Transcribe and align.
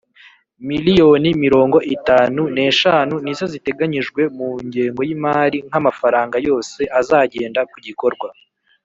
Miliyoni 0.67 1.29
mirongo 1.43 1.77
itanu 1.95 2.41
n’eshanu 2.55 3.13
nizo 3.23 3.45
ziteganyijwe 3.53 4.21
mungengo 4.37 5.01
y’imari 5.07 5.57
nk’amafaranga 5.67 6.35
yose 6.47 6.81
azagenda 6.99 7.61
ku 7.71 7.77
gikorwa. 7.87 8.29